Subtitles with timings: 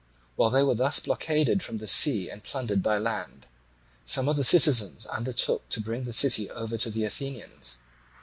[0.35, 3.45] While they were thus blockaded from the sea and plundered by land,
[4.03, 7.77] some of the citizens undertook to bring the city over to the Athenians.